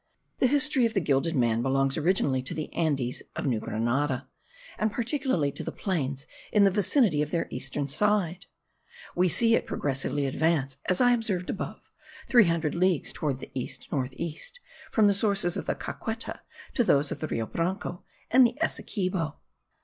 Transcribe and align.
The 0.39 0.47
history 0.47 0.87
of 0.87 0.95
the 0.95 0.99
gilded 0.99 1.35
man 1.35 1.61
belongs 1.61 1.95
originally 1.95 2.41
to 2.41 2.55
the 2.55 2.73
Andes 2.73 3.21
of 3.35 3.45
New 3.45 3.59
Grenada, 3.59 4.27
and 4.79 4.91
particularly 4.91 5.51
to 5.51 5.63
the 5.63 5.71
plains 5.71 6.25
in 6.51 6.63
the 6.63 6.71
vicinity 6.71 7.21
of 7.21 7.29
their 7.29 7.45
eastern 7.51 7.87
side: 7.87 8.47
we 9.15 9.29
see 9.29 9.53
it 9.53 9.67
progressively 9.67 10.25
advance, 10.25 10.77
as 10.85 11.01
I 11.01 11.13
observed 11.13 11.51
above, 11.51 11.91
three 12.27 12.45
hundred 12.45 12.73
leagues 12.73 13.13
toward 13.13 13.37
the 13.37 13.51
east 13.53 13.91
north 13.91 14.15
east, 14.17 14.59
from 14.91 15.05
the 15.05 15.13
sources 15.13 15.55
of 15.55 15.67
the 15.67 15.75
Caqueta 15.75 16.39
to 16.73 16.83
those 16.83 17.11
of 17.11 17.19
the 17.19 17.27
Rio 17.27 17.45
Branco 17.45 18.03
and 18.31 18.43
the 18.43 18.57
Essequibo. 18.59 19.37